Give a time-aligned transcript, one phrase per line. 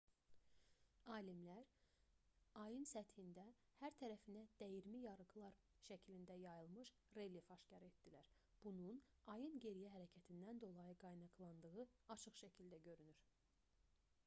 [1.15, 1.67] alimlər
[2.61, 3.43] ayın səthində
[3.81, 8.31] hər tərəfinə dəyirmi yarıqlar şəklində yayılmış relyef aşkar etdilər
[8.65, 9.01] bunun
[9.35, 11.85] ayın geriyə hərəkətindən dolayı qaynaqlandığı
[12.17, 13.23] açıq şəkildə görünür